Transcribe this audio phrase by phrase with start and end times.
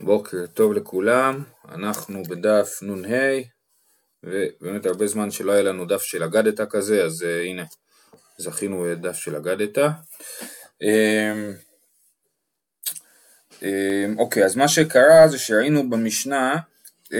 [0.00, 3.40] בוקר טוב לכולם, אנחנו בדף נ"ה
[4.22, 7.64] ובאמת הרבה זמן שלא היה לנו דף של אגדתא כזה אז uh, הנה
[8.38, 9.88] זכינו בדף של אגדתא.
[10.82, 10.86] Um,
[13.52, 13.64] um,
[14.18, 16.56] אוקיי אז מה שקרה זה שראינו במשנה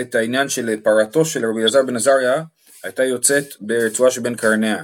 [0.00, 2.42] את העניין של פרתו של רבי אלעזר בן עזריה
[2.82, 4.82] הייתה יוצאת ברצועה שבין קרניה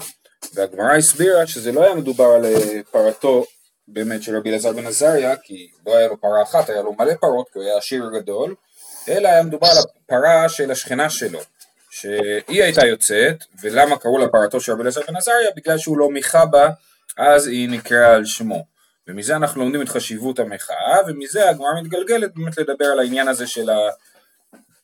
[0.55, 3.45] והגמרא הסבירה שזה לא היה מדובר על אה, פרתו
[3.89, 7.15] באמת של רבי אלעזר בן עזריה, כי לא היה לו פרה אחת, היה לו מלא
[7.15, 8.55] פרות, כי הוא היה עשיר גדול,
[9.09, 11.41] אלא היה מדובר על הפרה של השכנה שלו,
[11.91, 15.51] שהיא הייתה יוצאת, ולמה קראו לה פרתו של רבי אלעזר בן עזריה?
[15.57, 16.69] בגלל שהוא לא מיכה בה,
[17.17, 18.65] אז היא נקראה על שמו.
[19.09, 23.71] ומזה אנחנו לומדים את חשיבות המחאה, ומזה הגמרא מתגלגלת באמת לדבר על העניין הזה של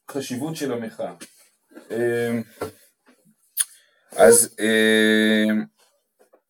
[0.08, 1.12] החשיבות של המחאה.
[1.90, 2.42] אמ,
[4.16, 5.64] אז אמ,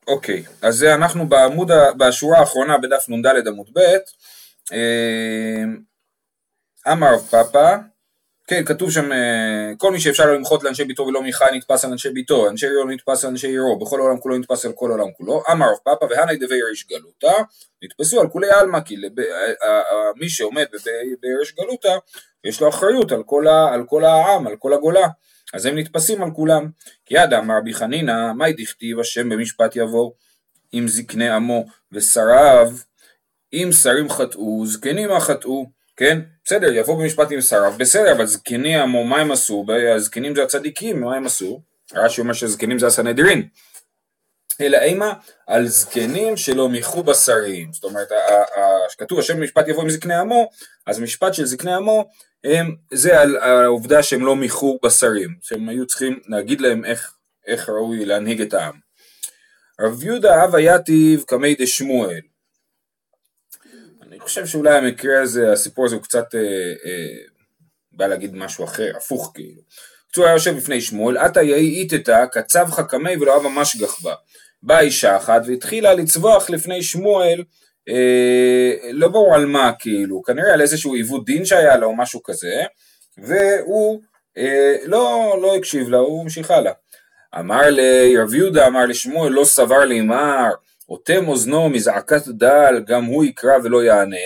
[0.09, 3.81] אוקיי, אז זה אנחנו בעמוד, בשורה האחרונה בדף נ"ד עמוד ב',
[4.73, 5.79] אמ,
[6.93, 7.77] אמר רב פאפא,
[8.47, 11.91] כן, כתוב שם, אה, כל מי שאפשר לו למחות לאנשי ביתו ולא מיכה נתפס על
[11.91, 15.13] אנשי ביתו, אנשי עירו נתפס על אנשי עירו, בכל העולם כולו נתפס על כל העולם
[15.17, 17.43] כולו, אמר רב פאפא והנאי דבי ריש גלותא,
[17.83, 19.13] נתפסו על כולי עלמא, כי לב,
[20.17, 20.67] מי שעומד
[21.23, 21.97] בריש גלותא,
[22.45, 23.23] יש לו אחריות על
[23.87, 25.09] כל העם, על כל הגולה.
[25.55, 26.69] אז הם נתפסים על כולם.
[27.07, 30.11] כי יד אמר רבי חנינא, מאי דכתיב השם במשפט יבוא
[30.73, 32.73] עם זקני עמו ושריו,
[33.53, 36.21] אם שרים חטאו, זקנים מה חטאו, כן?
[36.45, 39.67] בסדר, יבוא במשפט עם שריו, בסדר, אבל זקני עמו, מה הם עשו?
[39.97, 41.63] הזקנים זה הצדיקים, מה הם עשו?
[41.95, 43.49] רש"י אומר שזקנים זה הסנהדרין.
[44.61, 45.13] אלא אימה
[45.47, 47.73] על זקנים שלא מיחו בשרים.
[47.73, 48.09] זאת אומרת,
[48.99, 50.51] כתוב השם במשפט יבוא עם זקני עמו,
[50.87, 52.11] אז משפט של זקני עמו
[52.45, 57.13] הם, זה על העובדה שהם לא מיחו בשרים, שהם היו צריכים להגיד להם איך,
[57.47, 58.79] איך ראוי להנהיג את העם.
[59.81, 62.21] רב יהודה אב היתיב קמי דשמואל.
[64.03, 66.41] אני חושב שאולי המקרה הזה, הסיפור הזה הוא קצת אה,
[66.85, 67.17] אה,
[67.93, 69.63] בא להגיד משהו אחר, הפוך כאילו.
[70.17, 74.15] הוא היה יושב בפני שמואל, עתה יהי איתתה קצב חכמי ולא אבא משגח בה.
[74.63, 77.43] באה אישה אחת והתחילה לצווח לפני שמואל
[77.89, 82.23] אה, לא ברור על מה כאילו, כנראה על איזשהו עיוות דין שהיה לו או משהו
[82.23, 82.63] כזה,
[83.19, 84.01] והוא
[84.39, 86.73] אה, לא, לא הקשיב לה, הוא המשיך הלאה.
[87.39, 90.51] אמר לרב יהודה, אמר לשמואל, לא סבר לימר,
[90.89, 94.17] אוטם אוזנו מזעקת דל, גם הוא יקרא ולא יענה,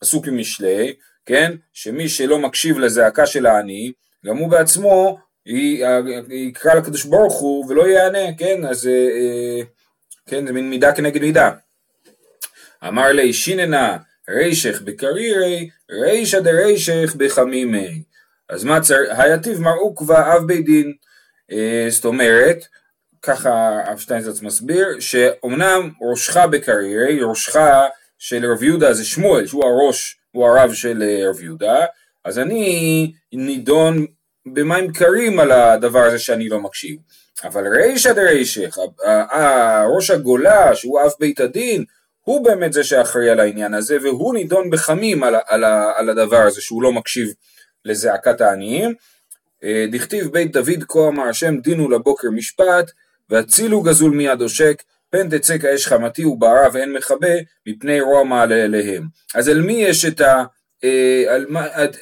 [0.00, 0.94] פסוק ממשלי,
[1.26, 3.92] כן, שמי שלא מקשיב לזעקה של העני,
[4.26, 5.18] גם הוא בעצמו
[6.30, 9.62] יקרא לקדוש ברוך הוא ולא יענה, כן, אז אה,
[10.26, 11.50] כן, זה מין מידה כנגד מידה.
[12.88, 13.96] אמר לי שיננה
[14.30, 18.02] רישך בקרירי רישא דרישך בחמימי.
[18.48, 20.92] אז מה צריך, היתיב מר עוקבא אב בית דין.
[21.52, 22.64] אה, זאת אומרת
[23.22, 27.56] ככה אב שטיינזרץ מסביר שאומנם ראשך בקרירי ראשך
[28.18, 31.84] של רב יהודה זה שמואל שהוא הראש הוא הרב של אה, רב יהודה
[32.24, 34.06] אז אני נידון
[34.46, 36.96] במים קרים על הדבר הזה שאני לא מקשיב.
[37.44, 38.78] אבל רישא דרישך
[39.96, 41.84] ראש הגולה שהוא אב בית הדין
[42.24, 45.64] הוא באמת זה שאחראי על העניין הזה, והוא נידון בחמים על, על,
[45.96, 47.28] על הדבר הזה, שהוא לא מקשיב
[47.84, 48.94] לזעקת העניים.
[49.64, 52.90] אה, דכתיב בית דוד כה אמר השם диנו לבוקר משפט,
[53.30, 57.34] והצילו גזול מיד עושק, פן תצא כאש חמתי ובערה ואין מכבה,
[57.66, 59.06] מפני רוע מעלה אליהם.
[59.34, 60.44] אז על מי יש את ה...
[60.84, 61.46] אה, על,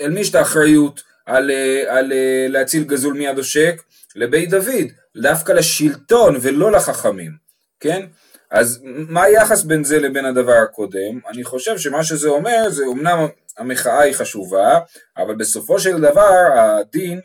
[0.01, 2.13] על מי יש את האחריות על, אה, על
[2.49, 3.83] להציל גזול מיד עושק?
[4.17, 7.33] לבית דוד, דווקא לשלטון ולא לחכמים,
[7.81, 8.07] כן?
[8.53, 11.21] אז מה היחס בין זה לבין הדבר הקודם?
[11.29, 13.27] אני חושב שמה שזה אומר זה אמנם
[13.59, 14.79] המחאה היא חשובה,
[15.17, 17.21] אבל בסופו של דבר הדין,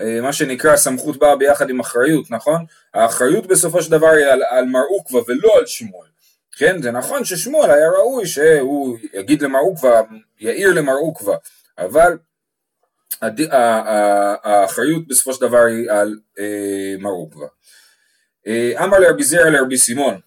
[0.00, 2.64] אה, מה שנקרא הסמכות באה ביחד עם אחריות, נכון?
[2.94, 6.08] האחריות בסופו של דבר היא על, על מר עוקווה ולא על שמואל.
[6.56, 10.02] כן, זה נכון ששמואל היה ראוי שהוא יגיד למר עוקווה,
[10.40, 11.36] יעיר למר עוקווה,
[11.78, 12.18] אבל
[13.22, 13.40] הד...
[14.42, 17.46] האחריות בסופו של דבר היא על אה, מר עוקווה.
[18.46, 20.20] אה, אמר לרבי זרע לרבי סימון,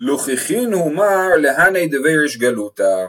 [0.00, 3.06] לוכיחינו מר להני דבריש גלותא.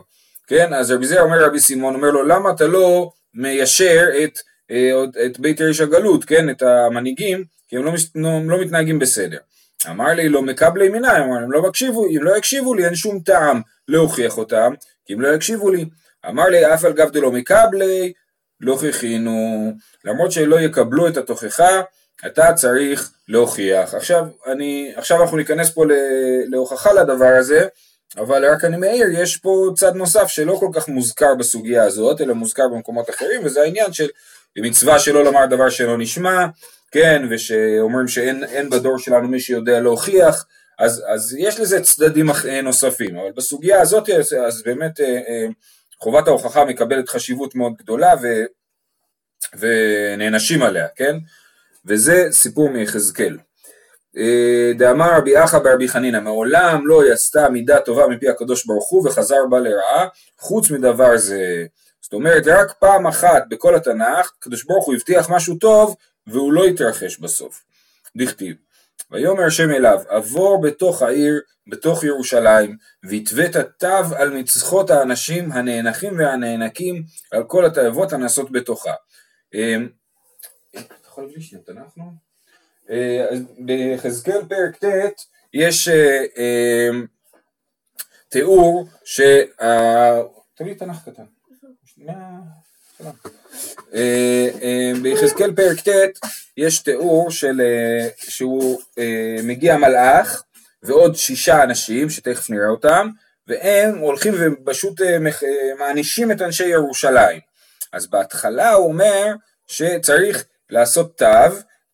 [0.48, 4.40] כן, אז רבי זר אומר רבי סימון, אומר לו, למה אתה לא מיישר את,
[4.72, 9.38] אה, את בית ריש הגלות, כן, את המנהיגים, כי הם לא, לא, לא מתנהגים בסדר.
[9.90, 13.20] אמר לי, לא מקבלי מיני, אמר, הם לא יקשיבו, אם לא יקשיבו לי, אין שום
[13.20, 14.74] טעם להוכיח אותם,
[15.06, 15.86] כי אם לא יקשיבו לי.
[16.30, 18.14] אמר לי, אף על גב דלא מקבלי,
[18.62, 19.72] לא כיכינו,
[20.06, 21.82] למרות שלא יקבלו את התוכחה,
[22.26, 23.94] אתה צריך להוכיח.
[23.94, 25.84] עכשיו, אני, עכשיו אנחנו ניכנס פה
[26.48, 27.68] להוכחה לדבר הזה,
[28.18, 32.34] אבל רק אני מעיר, יש פה צד נוסף שלא כל כך מוזכר בסוגיה הזאת, אלא
[32.34, 34.08] מוזכר במקומות אחרים, וזה העניין של
[34.58, 36.46] מצווה שלא לומר דבר שלא נשמע,
[36.92, 40.46] כן, ושאומרים שאין בדור שלנו מי שיודע להוכיח,
[40.80, 42.30] אז, אז יש לזה צדדים
[42.64, 44.10] נוספים, אבל בסוגיה הזאת
[44.48, 45.48] אז באמת אה, אה,
[46.00, 48.28] חובת ההוכחה מקבלת חשיבות מאוד גדולה ו,
[49.60, 51.16] ונענשים עליה, כן?
[51.88, 53.38] וזה סיפור מיחזקאל.
[54.18, 59.08] אה, דאמר רבי אחא ברבי חנינא, מעולם לא יעשתה מידה טובה מפי הקדוש ברוך הוא
[59.08, 60.08] וחזר בה לרעה,
[60.40, 61.66] חוץ מדבר זה.
[62.02, 65.96] זאת אומרת, רק פעם אחת בכל התנ"ך, הקדוש ברוך הוא הבטיח משהו טוב,
[66.28, 67.64] והוא לא התרחש בסוף.
[68.18, 68.56] דכתיב.
[69.12, 77.04] ויאמר השם אליו, עבור בתוך העיר, בתוך ירושלים, והתווית תו על מצחות האנשים הנאנחים והנאנקים,
[77.32, 78.94] על כל התאבות הנעשות בתוכה.
[81.18, 82.04] יכול להביא שנייה תנ"ך,
[82.90, 83.28] אה,
[83.60, 85.22] ביחזקאל פרק ט'
[85.54, 87.06] יש אה, אמ,
[88.30, 89.22] תיאור ש...
[90.56, 91.24] תביא תנ"ך קטן.
[93.94, 96.20] אה, ביחזקאל פרק ט'
[96.58, 97.62] יש תיאור של
[98.18, 98.82] שהוא
[99.44, 100.44] מגיע מלאך
[100.84, 103.10] ועוד שישה אנשים שתכף נראה אותם
[103.48, 105.02] והם הולכים ופשוט
[105.80, 107.40] מענישים את אנשי ירושלים.
[107.94, 109.34] אז בהתחלה הוא אומר
[109.68, 111.26] שצריך לעשות תו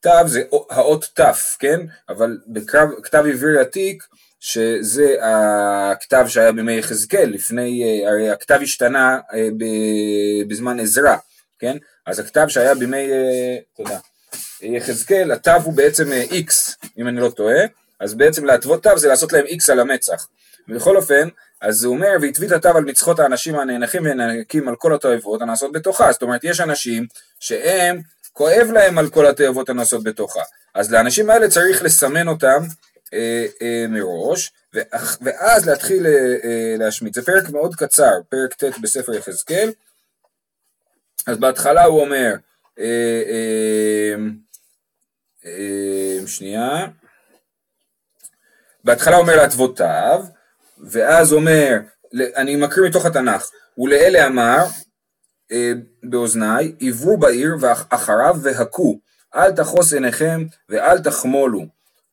[0.01, 1.21] תו זה האות ת',
[1.59, 1.79] כן?
[2.09, 4.03] אבל בכתב עברי עתיק,
[4.39, 9.49] שזה הכתב שהיה בימי יחזקאל, לפני, אה, הרי הכתב השתנה אה,
[10.47, 11.15] בזמן עזרא,
[11.59, 11.77] כן?
[12.05, 13.97] אז הכתב שהיה בימי, אה, תודה,
[14.61, 17.65] יחזקאל, התו הוא בעצם X, אם אני לא טועה,
[17.99, 20.27] אז בעצם להתוות תו זה לעשות להם X על המצח.
[20.67, 21.27] בכל אופן,
[21.61, 26.11] אז הוא אומר, והתווית התו על מצחות האנשים הנאנחים ונאנקים על כל התועבות הנעשות בתוכה.
[26.11, 27.05] זאת אומרת, יש אנשים
[27.39, 28.01] שהם
[28.33, 30.41] כואב להם על כל התאבות הנעשות בתוכה.
[30.75, 32.63] אז לאנשים האלה צריך לסמן אותם
[33.13, 34.51] אה, אה, מראש,
[35.21, 36.11] ואז להתחיל אה,
[36.43, 37.13] אה, להשמיט.
[37.13, 39.71] זה פרק מאוד קצר, פרק ט' בספר יחזקאל.
[41.27, 42.35] אז בהתחלה הוא אומר,
[42.79, 44.15] אה, אה,
[45.45, 46.87] אה, שנייה,
[48.83, 50.23] בהתחלה אומר להתוות תו,
[50.89, 51.79] ואז אומר,
[52.35, 54.65] אני מקריא מתוך התנ"ך, ולאלה אמר,
[55.51, 55.71] אה,
[56.03, 58.99] באוזניי, עברו בעיר ואחריו והכו,
[59.35, 61.65] אל תחוס עיניכם ואל תחמולו.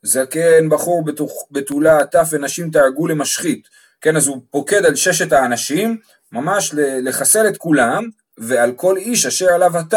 [0.03, 1.05] זקן, בחור
[1.51, 3.69] בתולה, טף ונשים תהרגו למשחית.
[4.01, 5.99] כן, אז הוא פוקד על ששת האנשים,
[6.33, 9.97] ממש לחסל את כולם, ועל כל איש אשר עליו התו,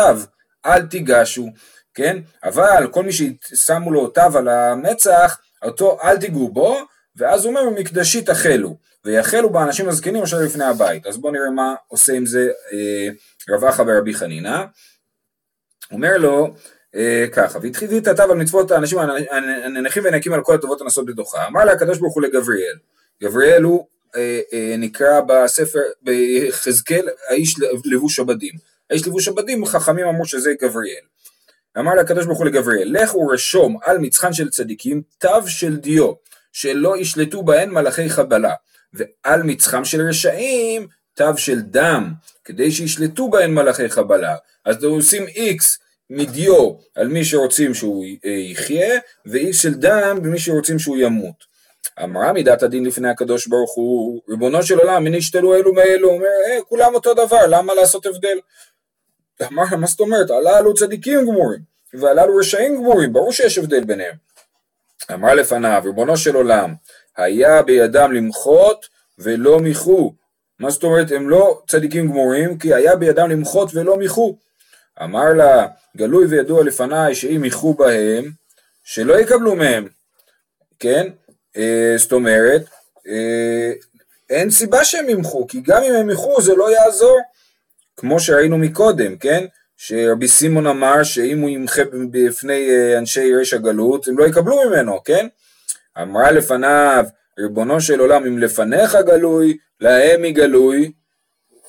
[0.65, 1.49] אל תיגשו,
[1.93, 2.17] כן?
[2.43, 6.77] אבל כל מי ששמו לו תו על המצח, אותו אל תיגעו בו,
[7.15, 11.05] ואז הוא אומר, מקדשי תחלו, ויחלו באנשים הזקנים אשר לפני הבית.
[11.05, 13.09] אז בואו נראה מה עושה עם זה אה,
[13.49, 14.63] רב אחא ברבי חנינא.
[15.91, 16.53] אומר לו,
[16.95, 21.47] אה, ככה, והתחיל התו על מצוות האנשים הנכים ונקים על כל הטובות הנעשות בתוכה.
[21.47, 22.77] אמר לה הקדוש ברוך הוא לגבריאל,
[23.23, 27.55] גבריאל הוא אה, נקרא בספר, ביחזקאל, האיש
[27.85, 28.53] לבוש הבדים.
[28.89, 31.03] האיש לבוש הבדים, חכמים אמרו שזה גבריאל.
[31.79, 36.13] אמר לקדוש ברוך הוא לגבריאל, לך ורשום על מצחן של צדיקים תו של דיו,
[36.51, 38.53] שלא ישלטו בהן מלאכי חבלה,
[38.93, 42.13] ועל מצחם של רשעים תו של דם,
[42.45, 44.35] כדי שישלטו בהן מלאכי חבלה.
[44.65, 45.77] אז עושים איקס
[46.09, 51.53] מדיו על מי שרוצים שהוא אה, יחיה, ואיקס של דם במי שרוצים שהוא ימות.
[52.03, 56.27] אמרה מידת הדין לפני הקדוש ברוך הוא, ריבונו של עולם, מי נשתלו אלו מאלו, אומר,
[56.49, 58.37] אה, כולם אותו דבר, למה לעשות הבדל?
[59.43, 61.59] אמר, מה זאת אומרת, הללו צדיקים גמורים,
[61.93, 64.15] והללו רשעים גמורים, ברור שיש הבדל ביניהם.
[65.13, 66.73] אמר לפניו, ריבונו של עולם,
[67.17, 68.85] היה בידם למחות
[69.19, 70.13] ולא מיחו.
[70.59, 74.37] מה זאת אומרת, הם לא צדיקים גמורים, כי היה בידם למחות ולא מיחו.
[75.03, 75.67] אמר לה,
[75.97, 78.31] גלוי וידוע לפניי שאם מיחו בהם,
[78.83, 79.87] שלא יקבלו מהם.
[80.79, 81.07] כן?
[81.57, 82.61] אה, זאת אומרת,
[83.07, 83.71] אה,
[84.29, 87.19] אין סיבה שהם ימחו, כי גם אם הם ימחו זה לא יעזור.
[87.97, 89.45] כמו שראינו מקודם, כן?
[89.77, 95.03] שרבי סימון אמר שאם הוא ימחה בפני אה, אנשי רש הגלות, הם לא יקבלו ממנו,
[95.03, 95.27] כן?
[96.01, 97.05] אמרה לפניו,
[97.39, 100.91] ריבונו של עולם, אם לפניך גלוי, להם היא גלוי,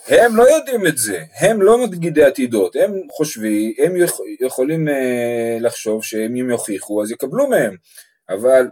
[0.08, 3.92] הם לא יודעים את זה, הם לא מגידי עתידות, הם חושבים, הם
[4.40, 7.76] יכולים אה, לחשוב שאם הם יוכיחו אז יקבלו מהם,
[8.28, 8.66] אבל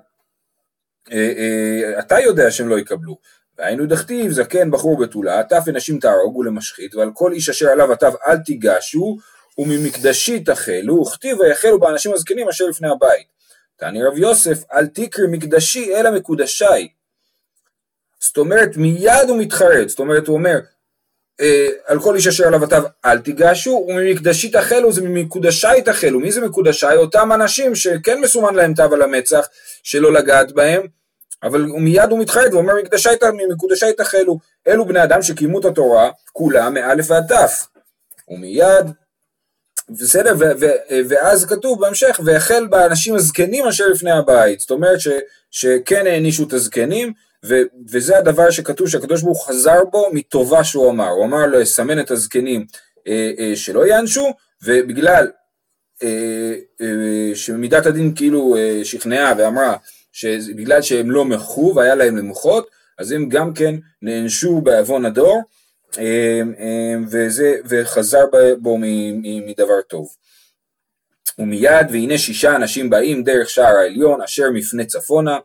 [1.12, 3.18] אה, אה, אתה יודע שהם לא יקבלו.
[3.59, 8.12] והיינו דכתיב זקן בחור בתולה, טף ונשים תהרוגו למשחית, ועל כל איש אשר עליו עטף
[8.26, 9.18] אל תיגשו,
[9.59, 13.26] וממקדשי תחלו, וכתיב ויחלו באנשים הזקנים אשר לפני הבית.
[13.76, 16.88] תעני רב יוסף, אל תקרא מקדשי אלא מקודשי.
[18.21, 20.59] זאת אומרת, מיד הוא מתחרט, זאת אומרת, הוא אומר,
[21.41, 26.21] אה, על כל איש אשר עליו עטף אל תיגשו, וממקדשי תחלו זה ממקודשי תחלו.
[26.21, 26.97] מי זה מקודשי?
[26.97, 29.49] אותם אנשים שכן מסומן להם תו על המצח,
[29.83, 30.83] שלא לגעת בהם,
[31.43, 32.73] אבל מיד הוא מתחרט ואומר
[33.50, 34.38] מקודשי תחלו,
[34.69, 37.67] אלו בני אדם שקיימו את התורה כולם מאלף ועד תף.
[38.29, 38.87] ומיד,
[40.00, 40.34] בסדר,
[41.08, 45.08] ואז כתוב בהמשך, והחל באנשים הזקנים אשר לפני הבית, זאת אומרת ש-
[45.50, 47.12] שכן הענישו את הזקנים,
[47.46, 47.54] ו,
[47.90, 52.00] וזה הדבר שכתוב שהקדוש ברוך הוא חזר בו מטובה שהוא אמר, הוא אמר לו לסמן
[52.00, 52.66] את הזקנים
[53.08, 54.32] אה, אה, שלא יענשו,
[54.64, 55.30] ובגלל
[56.02, 59.76] אה, אה, שמידת הדין כאילו אה, שכנעה ואמרה
[60.12, 65.42] שבגלל שהם לא מחו והיה להם למוחות, אז הם גם כן נענשו בעוון הדור,
[67.11, 68.25] וזה, וחזר
[68.58, 68.78] בו
[69.46, 70.08] מדבר טוב.
[71.38, 75.38] ומיד והנה שישה אנשים באים דרך שער העליון אשר מפנה צפונה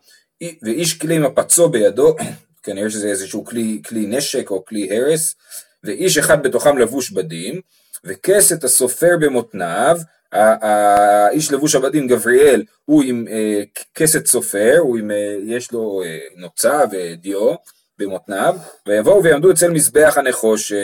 [0.62, 2.16] ואיש כלי מפצו בידו,
[2.64, 5.36] כנראה שזה איזשהו כלי, כלי נשק או כלי הרס,
[5.84, 7.62] ואיש אחד בתוכם לבוש בדים,
[8.04, 9.98] וכסת הסופר במותניו,
[10.32, 13.64] האיש לבוש הבדים גבריאל הוא עם אה,
[13.96, 17.56] כסת סופר, הוא עם, אה, יש לו אה, נוצה ודיו
[18.00, 18.56] במותניו,
[18.88, 20.76] ויבואו ויעמדו אצל מזבח הנחושת,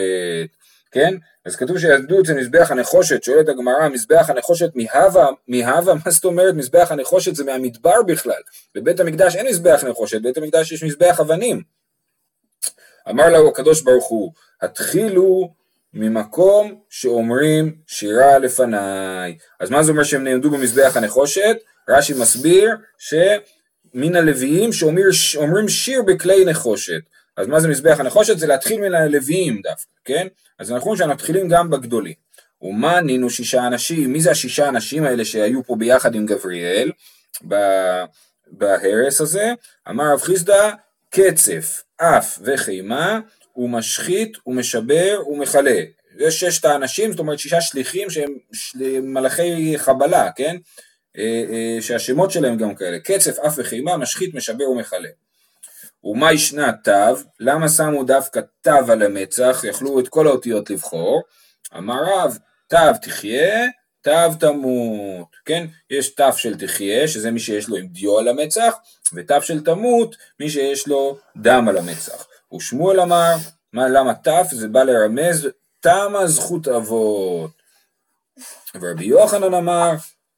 [0.91, 1.13] כן?
[1.45, 6.53] אז כתוב שיעמדו אצל מזבח הנחושת, שואלת הגמרא, מזבח הנחושת מהווה, מהווה, מה זאת אומרת
[6.53, 8.41] מזבח הנחושת זה מהמדבר בכלל,
[8.75, 11.61] בבית המקדש אין מזבח נחושת, בבית המקדש יש מזבח אבנים.
[13.09, 15.53] אמר לו הקדוש ברוך הוא, התחילו
[15.93, 19.37] ממקום שאומרים שירה לפניי.
[19.59, 21.57] אז מה זה אומר שהם נעמדו במזבח הנחושת?
[21.89, 22.69] רש"י מסביר
[23.93, 24.73] שמן הלוויים
[25.11, 27.01] שאומרים שיר בכלי נחושת.
[27.37, 28.37] אז מה זה מזבח הנחושת?
[28.37, 30.27] זה להתחיל מן הלוויים דווקא, כן?
[30.59, 32.13] אז אנחנו שאנחנו מתחילים גם בגדולים.
[32.61, 34.13] ומה נינו שישה אנשים?
[34.13, 36.91] מי זה השישה אנשים האלה שהיו פה ביחד עם גבריאל
[38.47, 39.53] בהרס הזה?
[39.89, 40.71] אמר רב חיסדא
[41.09, 43.19] קצף, אף וחימה
[43.55, 45.81] ומשחית ומשבר ומכלה.
[46.19, 48.33] זה ששת האנשים, זאת אומרת שישה שליחים שהם
[49.01, 50.55] מלאכי חבלה, כן?
[51.17, 55.09] אה, אה, שהשמות שלהם גם כאלה, קצף, אף וחימה, משחית, משבר ומכלה.
[56.03, 57.15] ומה ישנה תו?
[57.39, 59.63] למה שמו דווקא תו על המצח?
[59.63, 61.21] יכלו את כל האותיות לבחור.
[61.77, 63.67] אמר רב, תו תחיה,
[64.01, 65.65] תו תמות, כן?
[65.89, 68.75] יש תו של תחיה, שזה מי שיש לו עם דיו על המצח,
[69.13, 72.27] ותו של תמות, מי שיש לו דם על המצח.
[72.55, 73.35] ושמואל אמר,
[73.73, 74.47] מה, למה תף?
[74.51, 77.51] זה בא לרמז, תמה זכות אבות.
[78.75, 79.93] ורבי יוחנן אמר,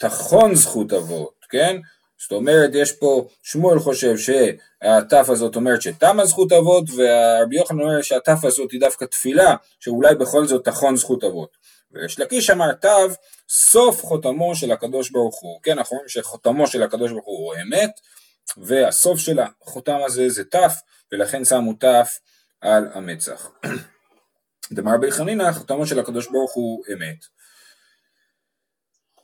[0.09, 1.77] תחון זכות אבות, כן?
[2.21, 8.01] זאת אומרת, יש פה, שמואל חושב שהתף הזאת אומרת שתמה זכות אבות, ורבי יוחנן אומר
[8.01, 11.57] שהתף הזאת היא דווקא תפילה, שאולי בכל זאת תחון זכות אבות.
[11.91, 12.89] ויש לקיש אמר תו,
[13.49, 15.59] סוף חותמו של הקדוש ברוך הוא.
[15.63, 17.91] כן, אנחנו רואים שחותמו של הקדוש ברוך הוא הוא אמת,
[18.57, 20.73] והסוף של החותם הזה זה תף,
[21.11, 22.19] ולכן שמו תף
[22.61, 23.51] על המצח.
[24.73, 27.34] דמר בי חנינא, חותמו של הקדוש ברוך הוא אמת.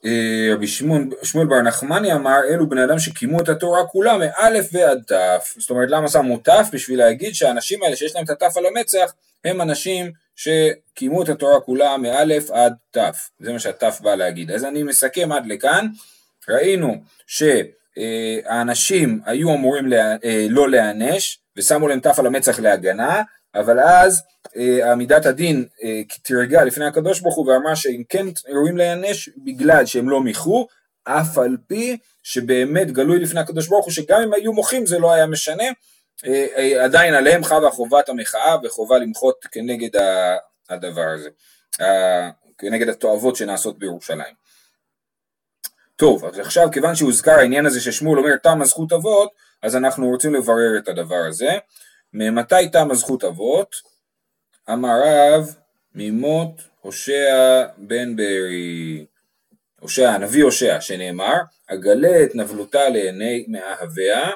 [0.06, 5.04] אה, רבי שמואל בר נחמני אמר אלו בני אדם שקיימו את התורה כולה מאלף ועד
[5.08, 5.54] תף.
[5.58, 6.68] זאת אומרת למה שמו תף?
[6.74, 9.14] בשביל להגיד שהאנשים האלה שיש להם את התף על המצח
[9.46, 13.30] הם אנשים שקיימו את התורה כולה מאלף עד תף.
[13.40, 14.52] זה מה שהתף בא להגיד.
[14.52, 15.88] אז אני מסכם עד לכאן.
[16.50, 16.96] ראינו
[17.28, 23.22] שהאנשים היו אמורים אה, לא להיענש ושמו להם תף על המצח להגנה
[23.56, 24.22] אבל אז
[24.58, 29.86] אה, עמידת הדין אה, תרגע לפני הקדוש ברוך הוא ואמר שהם כן ראויים להיענש בגלל
[29.86, 30.68] שהם לא מיחו,
[31.04, 35.14] אף על פי שבאמת גלוי לפני הקדוש ברוך הוא שגם אם היו מוחים זה לא
[35.14, 35.64] היה משנה,
[36.26, 40.02] אה, עדיין עליהם חבה חובת המחאה וחובה למחות כנגד
[40.70, 41.30] הדבר הזה,
[42.58, 44.42] כנגד התועבות שנעשות בירושלים.
[45.96, 49.32] טוב, אז עכשיו כיוון שהוזכר העניין הזה ששמואל אומר תם הזכות אבות,
[49.64, 51.58] אז אנחנו רוצים לברר את הדבר הזה.
[52.14, 53.76] ממתי תם הזכות אבות?
[54.70, 55.56] אמר רב
[55.96, 59.06] ממות הושע בן בארי.
[59.80, 61.36] הושע, הנביא הושע, שנאמר,
[61.68, 64.30] אגלה את נבלותה לעיני מאהביה,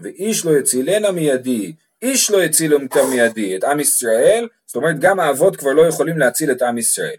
[0.00, 5.20] ואיש לא יצילנה מידי, איש לא יציל אותה מידי, את עם ישראל, זאת אומרת גם
[5.20, 7.16] האבות כבר לא יכולים להציל את עם ישראל.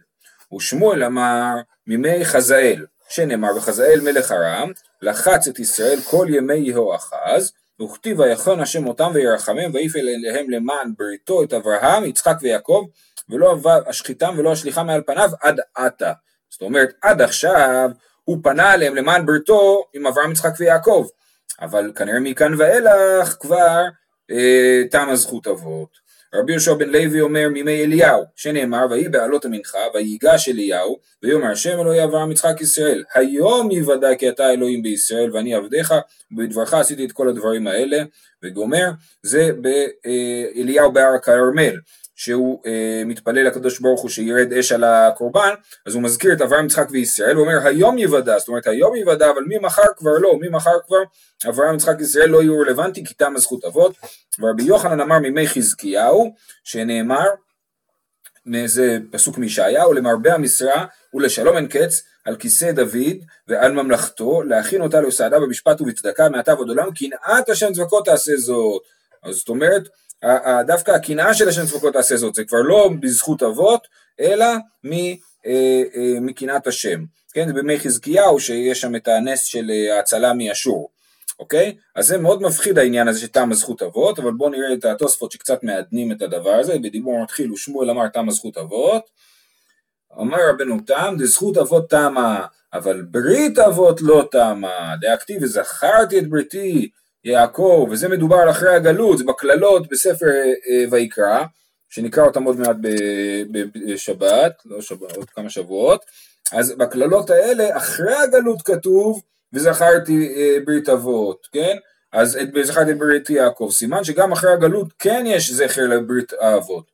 [0.56, 1.56] ושמואל אמר
[1.88, 8.88] מימי חזאל, שנאמר וחזאל מלך ארם, לחץ את ישראל כל ימי יהואחז, וכתיב ויחון השם
[8.88, 12.86] אותם וירחמם ויפעל אליהם למען בריתו את אברהם, יצחק ויעקב,
[13.30, 16.14] ולא אשחיתם ולא אשליחם מעל פניו עד עתה.
[16.50, 17.90] זאת אומרת, עד עכשיו
[18.24, 21.08] הוא פנה אליהם למען בריתו עם אברהם, יצחק ויעקב,
[21.62, 23.84] אבל כנראה מכאן ואילך כבר
[24.32, 26.03] אה, תם הזכות אבות.
[26.34, 31.80] רבי יהושע בן לוי אומר מימי אליהו, שנאמר ויהי בעלות המנחה ויגש אליהו ויאמר השם
[31.80, 35.94] אלוהי אברהם יצחק ישראל היום יוודא כי אתה אלוהים בישראל ואני עבדיך
[36.32, 38.04] ובדברך עשיתי את כל הדברים האלה.
[38.44, 38.92] וגומר
[39.24, 41.76] זה באליהו בהר הכרמל
[42.16, 45.54] שהוא אה, מתפלל לקדוש ברוך הוא שירד אש על הקורבן,
[45.86, 49.30] אז הוא מזכיר את אברהם, יצחק וישראל, הוא אומר היום יוודע, זאת אומרת היום יוודע,
[49.30, 51.04] אבל ממחר כבר לא, ממחר כבר
[51.50, 53.96] אברהם, יצחק וישראל לא יהיו רלוונטי, כי תם הזכות אבות,
[54.40, 57.28] ורבי יוחנן אמר מימי חזקיהו, שנאמר,
[58.66, 63.18] זה פסוק מישעיהו, למרבה המשרה ולשלום אין קץ, על כיסא דוד
[63.48, 68.82] ועל ממלכתו, להכין אותה לסעדה במשפט ובצדקה מעתה ועד עולם, קנאת השם צבקות תעשה זאת.
[69.24, 69.84] אז זאת אומרת,
[70.68, 73.88] דווקא הקנאה של השם צבקות תעשה זאת, זה כבר לא בזכות אבות,
[74.20, 74.46] אלא
[75.46, 77.04] אה, מקנאת השם.
[77.34, 80.90] כן, זה בימי חזקיהו שיש שם את הנס של ההצלה מאשור.
[81.40, 81.76] אוקיי?
[81.96, 85.64] אז זה מאוד מפחיד העניין הזה שתם הזכות אבות, אבל בואו נראה את התוספות שקצת
[85.64, 89.04] מעדנים את הדבר הזה, בדיבור מתחיל ושמואל אמר תם הזכות אבות,
[90.20, 96.90] אמר רבנו תם, דזכות אבות תמה, אבל ברית אבות לא תמה, דאקטיב וזכרתי את בריתי
[97.24, 101.44] יעקב, וזה מדובר על אחרי הגלות, זה בקללות בספר אה, ויקרא,
[101.90, 102.76] שנקרא אותם עוד מעט
[103.88, 106.06] בשבת, לא שבת, עוד כמה שבועות,
[106.52, 109.22] אז בקללות האלה, אחרי הגלות כתוב,
[109.54, 111.78] וזכרתי אה, ברית אבות, כן?
[112.14, 116.92] אז זכרתי ברית יעקב, סימן שגם אחרי הגלות כן יש זכר לברית האבות.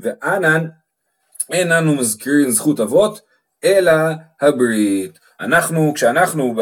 [0.00, 0.68] ואנן,
[1.52, 3.20] אין אנו מזכירים זכות אבות,
[3.64, 3.92] אלא
[4.40, 5.18] הברית.
[5.40, 6.54] אנחנו, כשאנחנו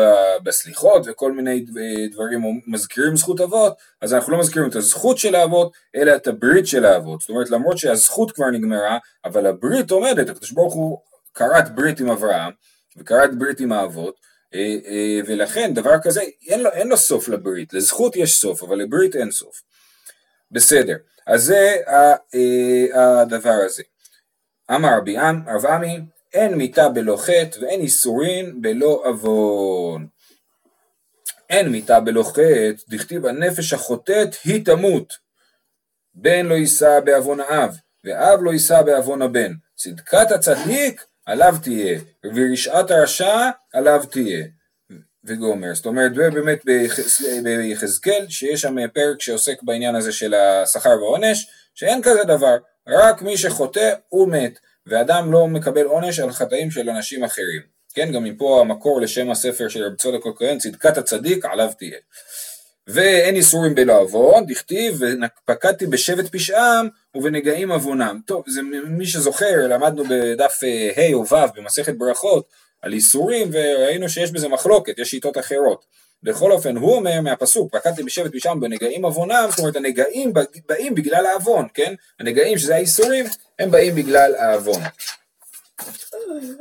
[0.43, 1.65] בסליחות וכל מיני
[2.12, 6.67] דברים מזכירים זכות אבות, אז אנחנו לא מזכירים את הזכות של האבות, אלא את הברית
[6.67, 7.21] של האבות.
[7.21, 10.99] זאת אומרת, למרות שהזכות כבר נגמרה, אבל הברית עומדת, הקדוש ברוך הוא
[11.35, 12.53] כרת ברית עם אברהם,
[12.97, 14.15] וכרת ברית עם האבות,
[14.55, 18.77] אה, אה, ולכן דבר כזה אין לו, אין לו סוף לברית, לזכות יש סוף אבל
[18.77, 19.62] לברית אין סוף.
[20.50, 20.97] בסדר,
[21.27, 23.83] אז זה אה, הדבר הזה.
[24.75, 26.00] אמר רבי רב עמי
[26.35, 30.07] אין מיתה בלא חטא ואין איסורין בלא עוון.
[31.51, 35.15] אין מיתה בלא חטא, דכתיב הנפש החוטאת היא תמות.
[36.15, 39.53] בן לא יישא בעוון האב, ואב לא יישא בעוון הבן.
[39.77, 41.99] צדקת הצדיק עליו תהיה,
[42.35, 44.45] ורשעת הרשע עליו תהיה.
[45.25, 46.65] וגומר, זאת אומרת זה באמת
[47.43, 52.57] ביחזקאל שיש שם פרק שעוסק בעניין הזה של השכר והעונש שאין כזה דבר,
[52.89, 57.63] רק מי שחוטא הוא מת ואדם לא מקבל עונש על חטאים של אנשים אחרים,
[57.95, 61.99] כן גם מפה המקור לשם הספר של רב צודק הכהן צדקת הצדיק עליו תהיה
[62.87, 68.21] ואין איסורים בלא עוון, דכתיב, ופקדתי בשבט פשעם ובנגעים עוונם.
[68.27, 72.49] טוב, זה מי שזוכר, למדנו בדף אה, ה' או ו' במסכת ברכות
[72.83, 75.85] על איסורים, וראינו שיש בזה מחלוקת, יש שיטות אחרות.
[76.22, 80.33] בכל אופן, הוא אומר מהפסוק, פקדתי בשבט פשעם ובנגעים עוונם, זאת אומרת הנגעים
[80.68, 81.94] באים בגלל העוון, כן?
[82.20, 83.24] הנגעים שזה האיסורים,
[83.59, 84.83] הם באים בגלל העוון.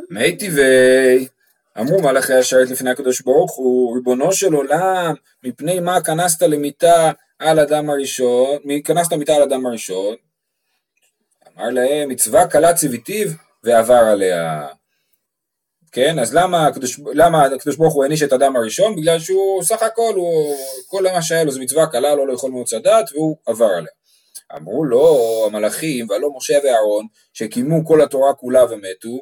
[0.10, 1.28] מי טבעי
[1.80, 7.60] אמרו מלאכי השרת לפני הקדוש ברוך הוא, ריבונו של עולם, מפני מה כנסת למיטה על
[7.60, 10.16] אדם הראשון, כנסת מיטה על אדם הראשון?
[11.58, 13.28] אמר להם, מצווה קלה ציוויתיו
[13.64, 14.68] ועבר עליה.
[15.92, 18.96] כן, אז למה הקדוש, למה הקדוש ברוך הוא העניש את אדם הראשון?
[18.96, 20.56] בגלל שהוא סך הכל, הוא,
[20.88, 23.92] כל מה שהיה לו זה מצווה קלה, לא לאכול מעוץ הדת, והוא עבר עליה.
[24.56, 29.20] אמרו לו המלאכים, והלא משה ואהרון, שקיימו כל התורה כולה ומתו,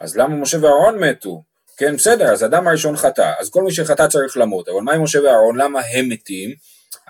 [0.00, 1.42] אז למה משה ואהרון מתו?
[1.76, 5.02] כן, בסדר, אז אדם הראשון חטא, אז כל מי שחטא צריך למות, אבל מה עם
[5.02, 6.50] משה ואהרון, למה הם מתים?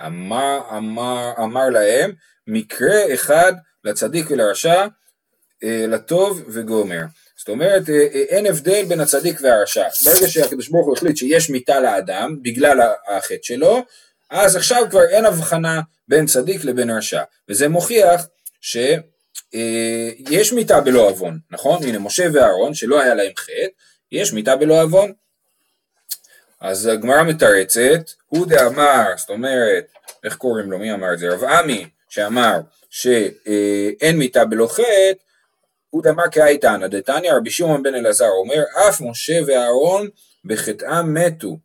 [0.06, 2.12] אמר, אמר, אמר להם,
[2.46, 3.52] מקרה אחד
[3.84, 4.86] לצדיק ולרשע,
[5.64, 7.02] אה, לטוב וגומר.
[7.40, 9.88] זאת אומרת, אה, אה, אין הבדל בין הצדיק והרשע.
[10.04, 13.84] ברגע שהקדוש ברוך הוא החליט שיש מיתה לאדם, בגלל החטא שלו,
[14.30, 17.22] אז עכשיו כבר אין הבחנה בין צדיק לבין רשע.
[17.48, 18.26] וזה מוכיח
[18.60, 21.82] שיש מיתה בלא עוון, נכון?
[21.82, 23.66] הנה, משה ואהרון, שלא היה להם חטא,
[24.12, 25.12] יש מיתה בלא עוון.
[26.60, 29.84] אז הגמרא מתרצת, הוא דאמר, זאת אומרת,
[30.24, 31.28] איך קוראים לו, מי אמר את זה?
[31.28, 35.29] רב עמי, שאמר שאין מיתה בלא חטא,
[35.90, 40.08] הוא דאמר כאייתנא, דתניא רבי שמעון בן אלעזר אומר, אף משה ואהרון
[40.44, 41.58] בחטאם מתו,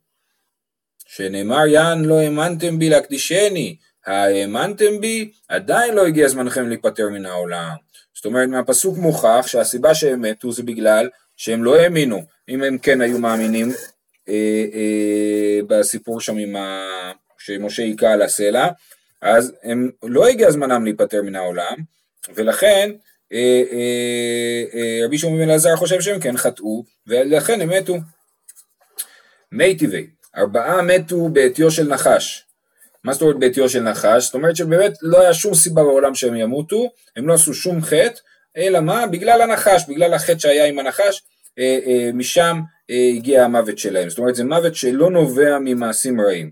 [1.06, 7.74] שנאמר יען לא האמנתם בי להקדישני, האמנתם בי, עדיין לא הגיע זמנכם להיפטר מן העולם.
[8.14, 13.00] זאת אומרת, מהפסוק מוכח שהסיבה שהם מתו זה בגלל שהם לא האמינו, אם הם כן
[13.00, 13.72] היו מאמינים
[14.28, 16.86] אה, אה, בסיפור שם עם ה...
[17.38, 18.68] שמשה היכה על הסלע,
[19.22, 21.76] אז הם לא הגיע זמנם להיפטר מן העולם,
[22.34, 22.90] ולכן
[25.04, 27.96] רבי שמעון בן אלעזר חושב שהם כן חטאו, ולכן הם מתו.
[29.52, 32.44] מי טבעי, ארבעה מתו בעטיו של נחש.
[33.04, 34.24] מה זאת אומרת בעטיו של נחש?
[34.24, 38.20] זאת אומרת שבאמת לא היה שום סיבה בעולם שהם ימותו, הם לא עשו שום חטא,
[38.56, 39.06] אלא מה?
[39.06, 41.22] בגלל הנחש, בגלל החטא שהיה עם הנחש,
[41.58, 42.60] אה, אה, משם
[42.90, 44.10] אה, הגיע המוות שלהם.
[44.10, 46.50] זאת אומרת זה מוות שלא נובע ממעשים רעים.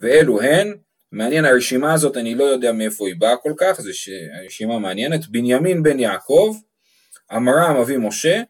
[0.00, 0.74] ואלו הן,
[1.12, 3.90] מעניין הרשימה הזאת, אני לא יודע מאיפה היא באה כל כך, זו
[4.46, 6.56] רשימה מעניינת, בנימין בן יעקב,
[7.30, 8.42] עמרם אבי משה,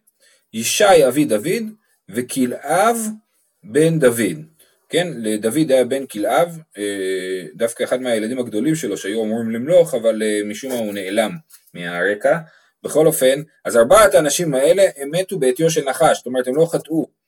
[0.54, 1.62] ישי אבי דוד,
[2.08, 2.96] וכלאב
[3.64, 4.44] בן דוד.
[4.88, 6.58] כן, לדוד היה בן כלאב,
[7.54, 11.30] דווקא אחד מהילדים הגדולים שלו שהיו אמורים למלוך, אבל משום מה הוא נעלם
[11.74, 12.38] מהרקע.
[12.82, 16.66] בכל אופן, אז ארבעת האנשים האלה הם מתו בעטיו של נחש, זאת אומרת הם לא
[16.72, 17.19] חטאו.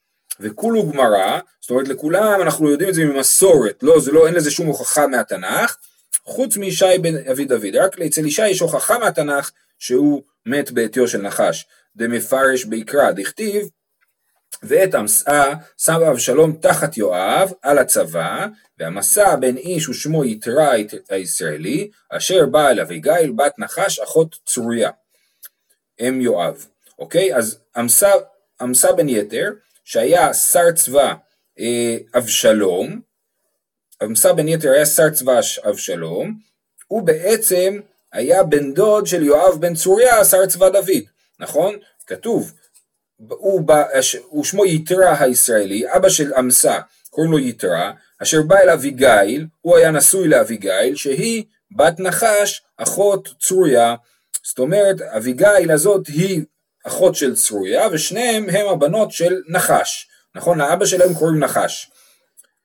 [0.43, 4.51] וכולו גמרא, זאת אומרת לכולם אנחנו יודעים את זה ממסורת, לא, זה לא, אין לזה
[4.51, 5.77] שום הוכחה מהתנ"ך,
[6.25, 11.23] חוץ מישי בן אבי דוד, רק אצל ישי יש הוכחה מהתנ"ך שהוא מת בעטיו של
[11.23, 11.67] נחש.
[11.97, 13.69] דמפרש ביקרא, דכתיב
[14.63, 18.47] ואת המסעה שם אבשלום תחת יואב על הצבא,
[18.79, 20.73] והמסע בין איש ושמו יתרה
[21.09, 24.91] הישראלי, אשר בא אל אביגיל בת נחש אחות צרויה,
[26.01, 26.67] אם יואב.
[26.99, 27.37] אוקיי?
[27.37, 27.59] אז
[28.61, 29.51] המסע בן יתר,
[29.85, 31.15] שהיה שר צבא
[31.59, 33.01] אה, אבשלום,
[34.01, 36.39] המסע בן יתר היה שר צבא אבשלום,
[36.87, 37.81] הוא בעצם
[38.13, 41.03] היה בן דוד של יואב בן צוריה, שר צבא דוד,
[41.39, 41.75] נכון?
[42.07, 42.53] כתוב,
[43.29, 43.85] הוא, בא,
[44.25, 46.79] הוא שמו יתרה הישראלי, אבא של אמסה,
[47.11, 47.93] קוראים לו יתרה,
[48.23, 51.45] אשר בא אל אביגיל, הוא היה נשוי לאביגיל, שהיא
[51.77, 53.95] בת נחש, אחות צרויה,
[54.45, 56.43] זאת אומרת, אביגיל הזאת היא
[56.87, 60.59] אחות של צרויה, ושניהם הם הבנות של נחש, נכון?
[60.59, 61.91] לאבא שלהם קוראים נחש.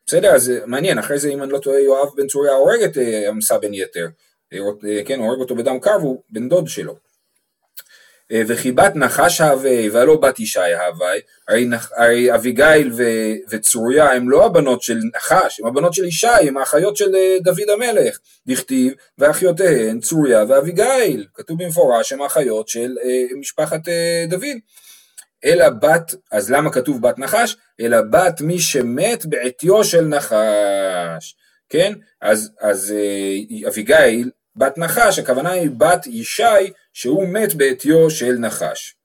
[0.06, 0.36] בסדר?
[0.36, 3.74] אז מעניין, אחרי זה אם אני לא טועה, יואב בן צוריה הורג את אה, בן
[3.74, 4.08] יתר,
[4.54, 6.96] אה, אה, כן, הורג אותו בדם קר והוא בן דוד שלו.
[8.32, 13.04] אה, וחיבת נחש הווי והלא בת ישי הווי, הרי, הרי אביגיל ו,
[13.50, 17.70] וצוריה הם לא הבנות של נחש, הם הבנות של ישי, הם האחיות של אה, דוד
[17.74, 24.58] המלך, דכתיב ואחיותיהן צוריה ואביגיל, כתוב במפורש הם האחיות של אה, משפחת אה, דוד.
[25.46, 27.58] אלא בת, אז למה כתוב בת נחש?
[27.80, 31.36] אלא בת מי שמת בעטיו של נחש,
[31.70, 31.94] כן?
[32.22, 38.96] אז, אז אה, אביגיל בת נחש, הכוונה היא בת ישי שהוא מת בעטיו של נחש.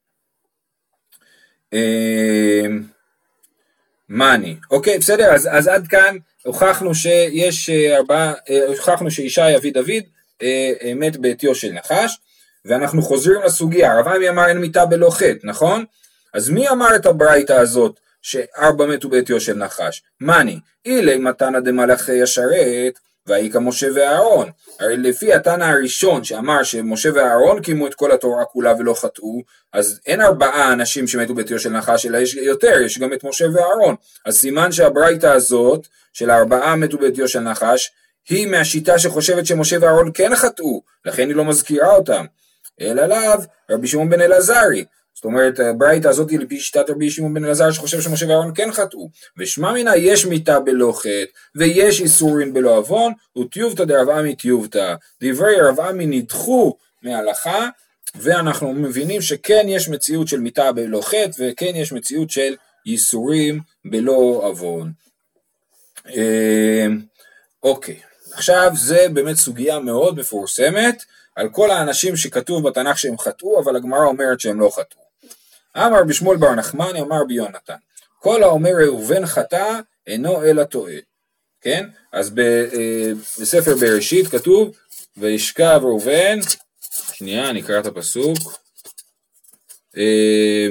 [4.08, 9.56] מאני, אמ, אוקיי בסדר אז, אז עד כאן הוכחנו שיש אה, ארבעה, אה, הוכחנו שישי
[9.56, 10.02] אבי דוד
[10.42, 12.18] אה, מת בעטיו של נחש
[12.64, 15.84] ואנחנו חוזרים לסוגיה, הרב עמי אמר אין מיתה בלא חטא, נכון?
[16.34, 20.02] אז מי אמר את הברייתא הזאת שארבע מתו בעטיו של נחש?
[20.20, 24.50] מאני, אילי מתנא דמלאכי ישרת ויהי כמשה ואהרון.
[24.80, 30.00] הרי לפי התנא הראשון שאמר שמשה ואהרון קיימו את כל התורה כולה ולא חטאו, אז
[30.06, 33.94] אין ארבעה אנשים שמתו בתיאור של נחש, אלא יש יותר, יש גם את משה ואהרון.
[34.26, 37.92] אז סימן שהברייתא הזאת, של הארבעה מתו בתיאור של נחש,
[38.28, 42.24] היא מהשיטה שחושבת שמשה ואהרון כן חטאו, לכן היא לא מזכירה אותם.
[42.80, 43.38] אלא לאו
[43.70, 47.70] רבי שמעון בן אלעזרי, זאת אומרת, הברייתא הזאת היא לפי שיטת רבי שמעון בן אלעזר
[47.70, 49.10] שחושב שמשה ואהרון כן חטאו.
[49.38, 54.94] ושמע מינה יש מיתה בלא חטא, ויש איסורין בלא עוון, וטיובתא דרב עמי טיובתא.
[55.22, 57.68] דברי רב עמי נדחו מהלכה,
[58.14, 62.54] ואנחנו מבינים שכן יש מציאות של מיתה בלא חטא, וכן יש מציאות של
[62.86, 64.92] ייסורים בלא עוון.
[66.08, 67.00] אמ,
[67.62, 67.96] אוקיי,
[68.32, 71.04] עכשיו זה באמת סוגיה מאוד מפורסמת.
[71.36, 75.01] על כל האנשים שכתוב בתנ"ך שהם חטאו, אבל הגמרא אומרת שהם לא חטאו.
[75.76, 77.74] אמר בשמואל בר נחמני, אמר ביונתן,
[78.18, 80.96] כל האומר ראובן חטא אינו אלא טועה,
[81.60, 81.88] כן?
[82.12, 84.76] אז ב, אה, בספר בראשית כתוב,
[85.16, 86.38] וישכב ראובן,
[87.12, 88.38] שנייה, אני אקרא את הפסוק,
[89.96, 90.68] אה,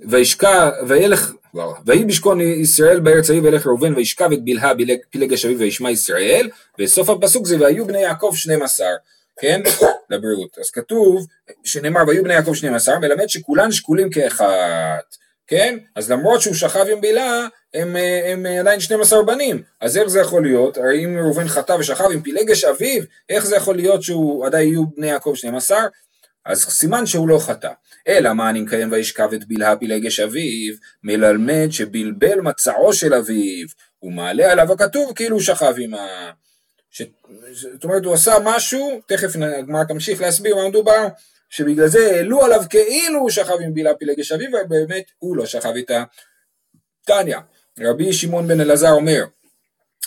[0.00, 0.70] וישכב,
[1.86, 4.72] ויהי בשכון ישראל בארץ ההיא וילך ראובן וישכב את בלהה
[5.10, 8.86] פילג השביב וישמע ישראל, וסוף הפסוק זה והיו בני יעקב 12.
[9.40, 9.60] כן?
[10.10, 10.58] לבריאות.
[10.58, 11.26] אז כתוב,
[11.64, 15.78] שנאמר ויהיו בני יעקב 12, מלמד שכולן שקולים כאחת, כן?
[15.96, 20.20] אז למרות שהוא שכב עם בילה, הם, הם, הם עדיין 12 בנים, אז איך זה
[20.20, 20.78] יכול להיות?
[20.78, 24.86] הרי אם ראובן חטא ושכב עם פילגש אביו, איך זה יכול להיות שהוא עדיין יהיו
[24.96, 25.78] בני יעקב 12?
[26.46, 27.70] אז סימן שהוא לא חטא.
[28.08, 33.66] אלא מה אני מקיים וישכב את בלהה פילגש אביו, מלמד שבלבל מצעו של אביו,
[34.02, 36.30] ומעלה עליו הכתוב כאילו הוא שכב עם ה...
[36.90, 37.02] ש...
[37.52, 41.06] זאת אומרת הוא עשה משהו, תכף הגמרא תמשיך להסביר מה מדובר,
[41.50, 45.72] שבגלל זה העלו עליו כאילו הוא שכב עם בילה פילגש אביו, ובאמת הוא לא שכב
[45.76, 46.04] איתה.
[47.06, 47.36] תניא,
[47.80, 49.24] רבי שמעון בן אלעזר אומר,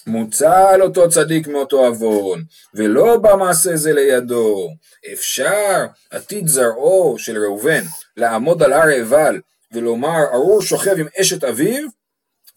[0.08, 2.44] מוצא על אותו צדיק מאותו עוון,
[2.74, 4.70] ולא במעשה זה לידו.
[5.14, 7.82] אפשר עתיד זרעו של ראובן
[8.18, 9.42] לעמוד על הר עיבל
[9.72, 11.88] ולומר ארור שוכב עם אשת אביו,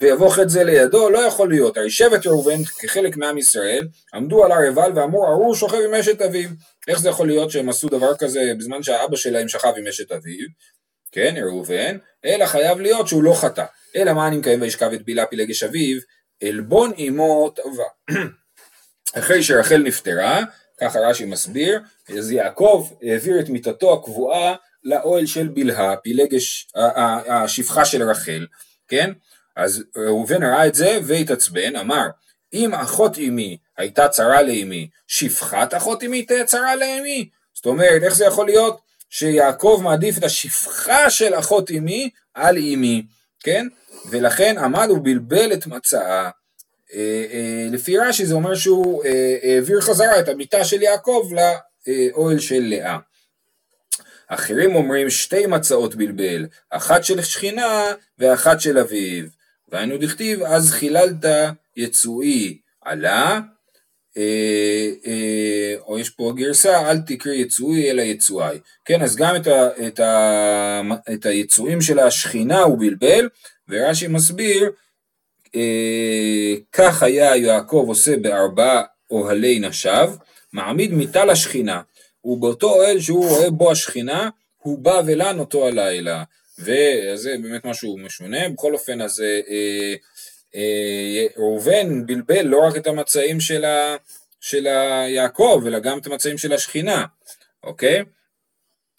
[0.00, 1.76] ויבוא חטא זה לידו, לא יכול להיות.
[1.76, 6.22] הרי שבט ראובן כחלק מעם ישראל עמדו על הר עיבל ואמרו ארור שוכב עם אשת
[6.22, 6.48] אביו.
[6.88, 10.46] איך זה יכול להיות שהם עשו דבר כזה בזמן שהאבא שלהם שכב עם אשת אביו?
[11.12, 13.64] כן, ראובן, אלא חייב להיות שהוא לא חטא.
[13.96, 15.98] אלא מה אני מקיים וישכב את בילה פילגש אביו,
[16.42, 17.84] עלבון אמו טובה.
[19.18, 20.42] אחרי שרחל נפטרה,
[20.80, 21.80] ככה רש"י מסביר,
[22.18, 24.54] אז יעקב העביר את מיטתו הקבועה
[24.84, 26.68] לאוהל של בלהה, פילגש,
[27.28, 28.46] השפחה של רחל,
[28.88, 29.12] כן?
[29.56, 32.06] אז ראובן ראה את זה והתעצבן, אמר,
[32.52, 37.28] אם אחות אמי הייתה צרה לאמי, שפחת אחות אמי תהיה צרה לאמי?
[37.54, 43.02] זאת אומרת, איך זה יכול להיות שיעקב מעדיף את השפחה של אחות אמי על אמי,
[43.40, 43.66] כן?
[44.10, 46.30] ולכן עמד ובלבל את מצעה.
[47.70, 49.04] לפי רש"י זה אומר שהוא
[49.42, 51.30] העביר חזרה את המיטה של יעקב
[51.86, 52.98] לאוהל של לאה.
[54.28, 57.84] אחרים אומרים שתי מצעות בלבל, אחת של שכינה
[58.18, 59.35] ואחת של אביו.
[59.68, 61.24] והיינו דכתיב אז חיללת
[61.76, 63.40] יצואי עלה,
[64.16, 68.58] אה, אה, או יש פה גרסה אל תקרא יצואי אלא יצואי.
[68.84, 70.80] כן, אז גם את, ה, את, ה,
[71.14, 73.28] את היצואים של השכינה הוא בלבל,
[73.68, 74.70] ורש"י מסביר
[75.54, 80.14] אה, כך היה יעקב עושה בארבע אוהלי נשיו,
[80.52, 81.80] מעמיד מיטה לשכינה,
[82.24, 86.22] ובאותו אוהל שהוא רואה בו השכינה, הוא בא ולן אותו הלילה.
[86.58, 89.40] וזה באמת משהו משונה, בכל אופן אז אה,
[90.54, 93.96] אה, ראובן בלבל לא רק את המצעים של, ה,
[94.40, 97.04] של היעקב, אלא גם את המצעים של השכינה,
[97.62, 98.02] אוקיי?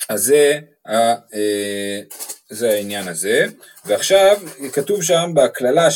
[0.09, 0.93] אז זה, ה,
[1.33, 2.01] אה,
[2.49, 3.45] זה העניין הזה,
[3.85, 4.37] ועכשיו
[4.73, 5.87] כתוב שם בקללה,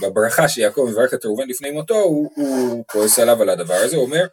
[0.00, 4.04] בברכה שיעקב מברך את ראובן לפני מותו, הוא, הוא כועס עליו על הדבר הזה, הוא
[4.04, 4.26] אומר,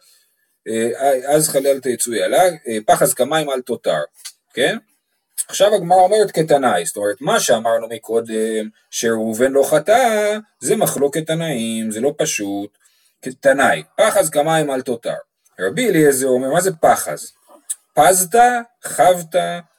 [1.26, 2.42] אז חללת יצוי עלה,
[2.86, 4.00] פחז כמים אל תותר,
[4.54, 4.76] כן?
[5.48, 11.90] עכשיו הגמרא אומרת כתנאי, זאת אומרת מה שאמרנו מקודם שראובן לא חטא זה מחלוקת תנאים,
[11.90, 12.78] זה לא פשוט,
[13.22, 15.14] כתנאי, פחז כמים אל תותר.
[15.60, 17.32] רבי אליעזר אומר מה זה פחז?
[17.94, 18.40] פזת,
[18.82, 19.34] חבת,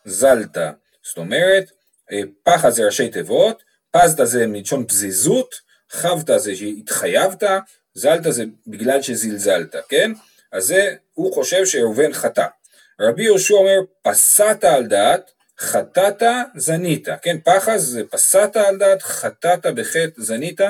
[0.05, 0.57] זלת,
[1.03, 1.71] זאת אומרת
[2.11, 5.55] אה, פחז זה ראשי תיבות, פזת זה מלשון פזיזות,
[5.89, 7.43] חבת זה שהתחייבת,
[7.93, 10.11] זלת זה בגלל שזלזלת, כן?
[10.51, 12.45] אז זה, הוא חושב שראובן חטא.
[12.99, 15.31] רבי יהושע אומר פסעת על דעת
[15.63, 16.23] חטאת
[16.55, 20.61] זנית, כן, פחז זה פסעת על דעת, חטאת בחטא זנית,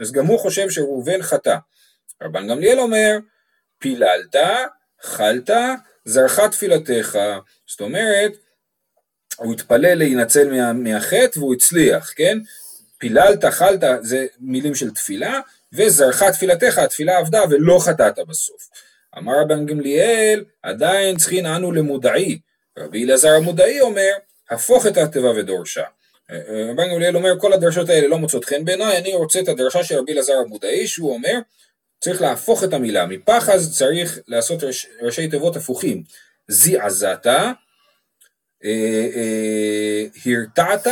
[0.00, 1.56] אז גם הוא חושב שראובן חטא.
[2.22, 3.18] רבן גמליאל אומר,
[3.78, 4.36] פיללת,
[5.02, 5.50] חלת,
[6.04, 7.18] זרחה תפילתך,
[7.66, 8.32] זאת אומרת,
[9.36, 12.38] הוא התפלל להינצל מה, מהחטא והוא הצליח, כן?
[12.98, 15.40] פיללת, חלת, זה מילים של תפילה,
[15.72, 18.68] וזרחה תפילתך, התפילה עבדה ולא חטאת בסוף.
[19.18, 22.38] אמר רבן גמליאל, עדיין צריכין אנו למודעי.
[22.78, 24.12] רבי אלעזר המודעי אומר,
[24.52, 25.84] הפוך את התיבה ודורשה.
[26.30, 29.48] אה, אה, רבן גמליאל אומר כל הדרשות האלה לא מוצאות חן בעיניי, אני רוצה את
[29.48, 31.38] הדרשה של רבי אלעזר המודעי שהוא אומר
[32.00, 36.02] צריך להפוך את המילה, מפחז צריך לעשות ראש, ראשי תיבות הפוכים,
[36.48, 37.52] זעזעת, אה,
[40.26, 40.86] הרתעת,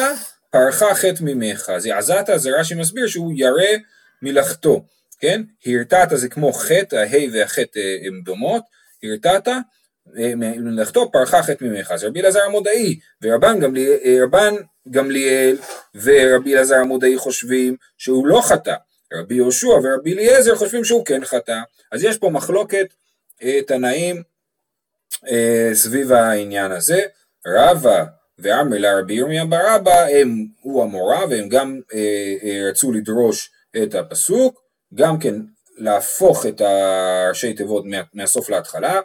[0.51, 3.79] פרחה חטא ממך, זעזעת זה רש"י מסביר שהוא ירא
[4.23, 4.85] מלאכתו,
[5.21, 5.43] כן?
[5.67, 8.63] הרתעת זה כמו חטא, הה' והחטא הן דומות,
[9.03, 9.49] הרתעת
[10.37, 11.91] מלאכתו פרחה חטא ממך.
[11.91, 14.55] אז רבי אלעזר המודעי ורבן גמליאל, רבן
[14.91, 15.57] גמליאל
[15.95, 18.75] ורבי אלעזר המודעי חושבים שהוא לא חטא.
[19.13, 21.61] רבי יהושע ורבי אליעזר חושבים שהוא כן חטא.
[21.93, 22.87] אז יש פה מחלוקת
[23.43, 24.23] אה, תנאים
[25.29, 27.01] אה, סביב העניין הזה.
[27.47, 28.05] רבא
[28.39, 33.51] ואמר לרבי ירמיה בר אבא הם, הוא המורה והם גם אה, אה, רצו לדרוש
[33.83, 34.61] את הפסוק,
[34.95, 35.35] גם כן
[35.79, 39.01] להפוך את הראשי תיבות מה, מהסוף להתחלה,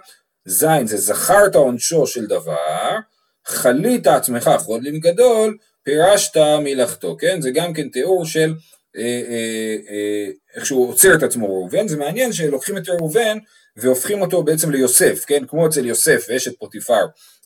[0.45, 2.97] זין זה זכרת עונשו של דבר,
[3.45, 7.41] חלית עצמך חודלים גדול, פירשת מלאכתו, כן?
[7.41, 8.53] זה גם כן תיאור של
[8.97, 13.37] אה, אה, אה, איך שהוא עוצר את עצמו ראובן, זה מעניין שלוקחים את ראובן
[13.77, 15.45] והופכים אותו בעצם ליוסף, כן?
[15.47, 17.05] כמו אצל יוסף ואשת פוטיפר,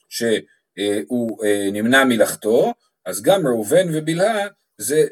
[0.10, 1.38] שהוא
[1.72, 2.74] נמנע מלאכתו,
[3.06, 5.04] אז גם ראובן ובלהה זה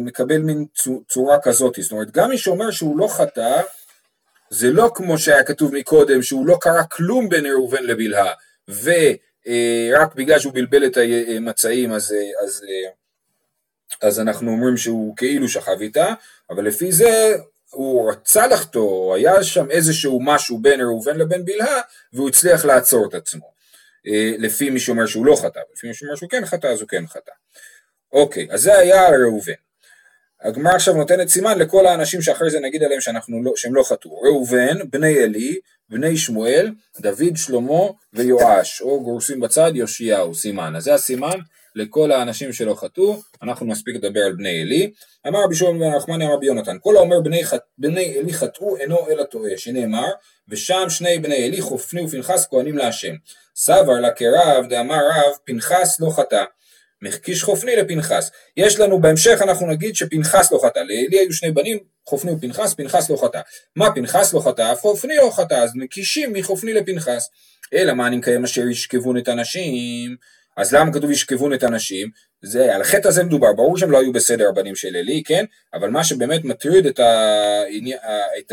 [0.00, 0.64] מקבל מין
[1.08, 3.60] צורה כזאת, זאת אומרת גם מי שאומר שהוא לא חטא
[4.52, 8.32] זה לא כמו שהיה כתוב מקודם, שהוא לא קרא כלום בין ראובן לבלהה,
[8.68, 10.98] ורק בגלל שהוא בלבל את
[11.36, 12.64] המצעים אז, אז,
[14.02, 16.14] אז אנחנו אומרים שהוא כאילו שכב איתה,
[16.50, 17.34] אבל לפי זה
[17.70, 21.80] הוא רצה לחתור, היה שם איזשהו משהו בין ראובן לבין בלהה,
[22.12, 23.52] והוא הצליח לעצור את עצמו.
[24.38, 27.06] לפי מי שאומר שהוא לא חטא, לפי מי שאומר שהוא כן חטא, אז הוא כן
[27.06, 27.32] חטא.
[28.12, 29.52] אוקיי, אז זה היה ראובן.
[30.44, 34.20] הגמרא עכשיו נותנת סימן לכל האנשים שאחרי זה נגיד עליהם שאנחנו לא, שהם לא חטאו.
[34.20, 40.76] ראובן, בני עלי, בני שמואל, דוד, שלמה ויואש, או גורסים בצד יאשיהו, סימן.
[40.76, 41.38] אז זה הסימן
[41.74, 44.90] לכל האנשים שלא חטאו, אנחנו מספיק לדבר על בני עלי.
[45.28, 48.76] אמר רבי שמעון בן נחמני אמר רבי יונתן, כל האומר בני, חט, בני עלי חטאו
[48.76, 50.08] אינו אלא טועה, שנאמר,
[50.48, 53.14] ושם שני בני עלי חופני ופנחס כהנים להשם.
[53.56, 56.44] סבר לה כרב דאמר רב, פנחס לא חטא.
[57.02, 58.30] מקיש חופני לפנחס.
[58.56, 63.10] יש לנו, בהמשך אנחנו נגיד שפנחס לא חטא, לאלי היו שני בנים, חופני ופנחס, פנחס
[63.10, 63.40] לא חטא.
[63.76, 64.72] מה פנחס לא חטא?
[64.72, 67.28] אף חופני לא חטא, אז מקישים מחופני לפנחס.
[67.74, 70.16] אלא מה אני מקיים אשר ישכבון את הנשים?
[70.56, 72.08] אז למה כתוב ישכבון את הנשים?
[72.42, 75.44] זה, על החטא הזה מדובר, ברור שהם לא היו בסדר הבנים של אלי, כן?
[75.74, 77.62] אבל מה שבאמת מטריד את, ה...
[78.38, 78.52] את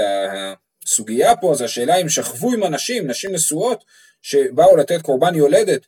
[0.86, 3.84] הסוגיה פה זה השאלה אם שכבו עם הנשים, נשים נשואות,
[4.22, 5.82] שבאו לתת קורבן יולדת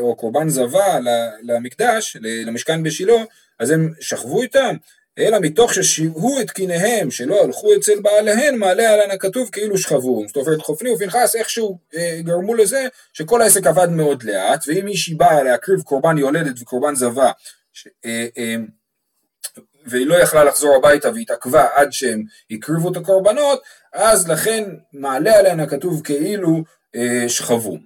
[0.00, 0.98] או קורבן זבה
[1.42, 3.24] למקדש, למשכן בשילה,
[3.58, 4.76] אז הם שכבו איתם,
[5.18, 10.24] אלא מתוך ששיבהו את קיניהם שלא הלכו אצל בעליהן מעלה עליהן הכתוב כאילו שכבו.
[10.26, 15.14] זאת אומרת חופני ופנחס איכשהו אה, גרמו לזה שכל העסק עבד מאוד לאט ואם מישהי
[15.14, 17.30] באה להקריב קורבן יולדת וקורבן זבה
[17.72, 18.56] ש, אה, אה,
[19.86, 25.60] והיא לא יכלה לחזור הביתה והתעכבה עד שהם הקריבו את הקורבנות אז לכן מעלה עליהן
[25.60, 26.62] הכתוב כאילו
[26.96, 27.78] אה, שכבו.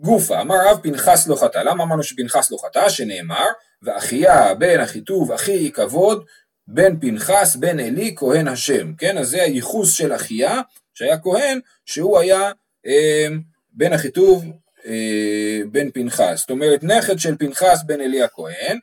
[0.00, 2.88] גופה, אמר רב פנחס לא חטא, למה אמרנו שפנחס לא חטא?
[2.88, 3.46] שנאמר,
[3.82, 6.24] ואחיה בן אחיטוב אחי כבוד
[6.68, 9.18] בן פנחס בן עלי כהן השם, כן?
[9.18, 10.60] אז זה הייחוס של אחיה
[10.94, 12.52] שהיה כהן שהוא היה
[12.86, 13.26] אה,
[13.72, 14.44] בן אחיטוב
[14.86, 18.78] אה, בן פנחס, זאת אומרת נכד של פנחס בן עלי הכהן,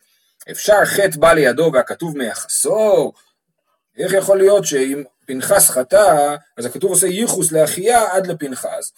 [0.51, 3.11] אפשר חטא בא לידו והכתוב מייחסו,
[3.97, 8.91] איך יכול להיות שאם פנחס חטא, אז הכתוב עושה ייחוס לאחיה עד לפנחס,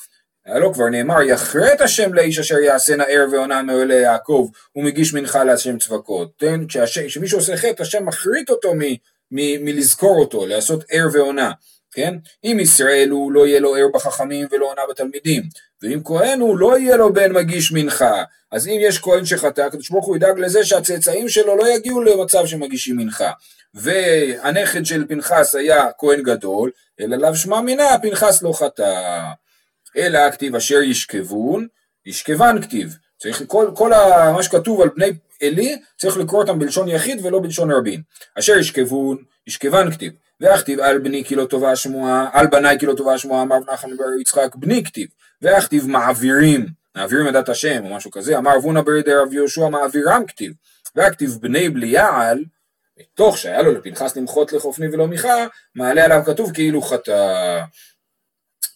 [0.46, 5.78] הלא כבר נאמר יכרת השם לאיש אשר יעשה נער ועונה מעולה יעקב ומגיש מנחה להשם
[5.78, 6.32] צבקות.
[6.40, 6.62] כן?
[6.68, 8.80] כשמישהו עושה חטא השם מחריט אותו מ,
[9.32, 11.52] מ, מלזכור אותו, לעשות ער ועונה.
[11.92, 12.14] כן?
[12.44, 15.44] אם ישראל הוא לא יהיה לו ער בחכמים ולא עונה בתלמידים,
[15.82, 19.90] ואם כהן הוא לא יהיה לו בן מגיש מנחה, אז אם יש כהן שחטא, הקדוש
[19.90, 23.32] ברוך הוא ידאג לזה שהצאצאים שלו לא יגיעו למצב שמגישים מנחה.
[23.74, 29.22] והנכד של פנחס היה כהן גדול, אלא לאו שמע מינה, פנחס לא חטא.
[29.98, 31.68] אלא הכתיב אשר ישכבון,
[32.06, 32.98] ישכבן כתיב.
[33.18, 35.12] צריך כל, כל ה, מה שכתוב על בני
[35.44, 38.02] עלי, צריך לקרוא אותם בלשון יחיד ולא בלשון רבים.
[38.40, 40.14] אשר ישכבון, ישכבן כתיב.
[40.42, 43.98] ואכתיב על בני כי לא טובה השמועה, על בניי כי לא טובה השמועה, אמר נחמן
[43.98, 45.08] בר יצחק בני כתיב.
[45.42, 50.24] ואכתיב מעבירים, מעבירים את דת השם או משהו כזה, אמר אבונה ברי רב יהושע מעבירם
[50.28, 50.54] כתיב.
[50.96, 52.44] והכתיב בני בליעל,
[53.00, 57.62] מתוך שהיה לו לפנחס למחות לחופני ולא מיכה, מעלה עליו כתוב כאילו חטא.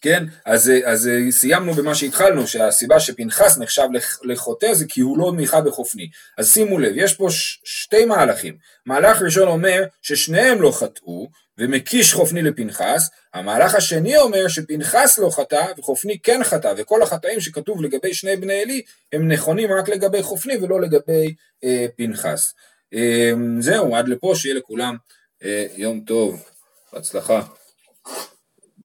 [0.01, 0.23] כן?
[0.45, 3.87] אז, אז סיימנו במה שהתחלנו, שהסיבה שפנחס נחשב
[4.23, 6.09] לחוטא זה כי הוא לא מיכה בחופני.
[6.37, 8.57] אז שימו לב, יש פה ש- שתי מהלכים.
[8.85, 15.65] מהלך ראשון אומר ששניהם לא חטאו, ומקיש חופני לפנחס, המהלך השני אומר שפנחס לא חטא
[15.77, 18.81] וחופני כן חטא, וכל החטאים שכתוב לגבי שני בני עלי
[19.13, 22.53] הם נכונים רק לגבי חופני ולא לגבי אה, פנחס.
[22.93, 24.95] אה, זהו, עד לפה, שיהיה לכולם
[25.43, 26.43] אה, יום טוב,
[26.93, 27.41] בהצלחה.